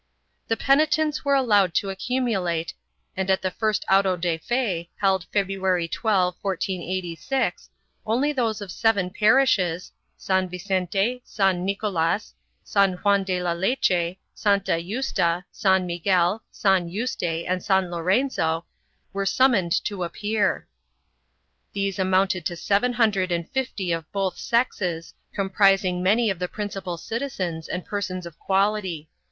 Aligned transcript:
1 0.47 0.47
The 0.47 0.57
penitents 0.57 1.23
were 1.23 1.35
allowed 1.35 1.75
to 1.75 1.91
accumulate 1.91 2.73
and 3.15 3.29
at 3.29 3.43
the 3.43 3.51
first 3.51 3.85
auto 3.87 4.17
de 4.17 4.39
fe, 4.39 4.89
held 4.99 5.25
February 5.25 5.87
12, 5.87 6.37
1486, 6.41 7.69
only 8.07 8.33
those 8.33 8.61
of 8.61 8.71
seven 8.71 9.11
parishes— 9.11 9.91
San 10.27 10.49
Vicente, 10.49 11.21
San 11.23 11.63
Nicolas, 11.63 12.33
San 12.63 12.93
Juan 12.93 13.23
de 13.23 13.43
la 13.43 13.51
leche, 13.53 14.17
Santa 14.33 14.71
Yusta, 14.81 15.43
San 15.51 15.85
Miguel, 15.85 16.41
San 16.49 16.89
Yuste, 16.89 17.45
and 17.47 17.63
San 17.63 17.91
Lorenzo— 17.91 18.65
were 19.13 19.23
summoned 19.27 19.83
to 19.83 20.03
appear. 20.03 20.67
These 21.73 21.99
amounted 21.99 22.43
to 22.47 22.55
seven 22.55 22.93
hundred 22.93 23.31
and 23.31 23.47
fifty 23.51 23.91
of 23.91 24.11
both 24.11 24.35
sexes, 24.39 25.13
comprising 25.35 26.01
many 26.01 26.31
of 26.31 26.39
the 26.39 26.47
principal 26.47 26.97
citizens 26.97 27.67
and 27.69 27.85
persons 27.85 28.25
of 28.25 28.39
quality. 28.39 29.07